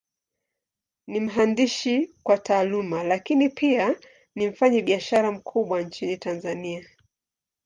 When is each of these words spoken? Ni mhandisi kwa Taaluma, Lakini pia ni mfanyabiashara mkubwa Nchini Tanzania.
Ni 1.07 1.19
mhandisi 1.19 2.13
kwa 2.23 2.37
Taaluma, 2.37 3.03
Lakini 3.03 3.49
pia 3.49 3.95
ni 4.35 4.47
mfanyabiashara 4.47 5.31
mkubwa 5.31 5.81
Nchini 5.81 6.17
Tanzania. 6.17 6.87